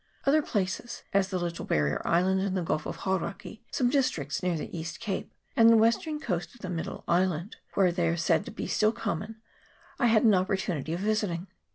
[0.25, 4.57] Other places as the Little Barrier Island in the gulf of Hauraki, some districts near
[4.57, 8.43] the East Cape and the western coast of the Middle Island, where they are said
[8.45, 9.39] to be still common
[9.99, 11.45] I had no opportunity of visiting.